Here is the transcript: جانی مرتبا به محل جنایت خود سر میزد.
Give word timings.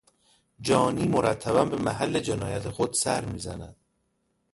جانی 0.61 1.07
مرتبا 1.07 1.65
به 1.65 1.75
محل 1.77 2.19
جنایت 2.19 2.69
خود 2.69 2.93
سر 2.93 3.25
میزد. 3.25 3.75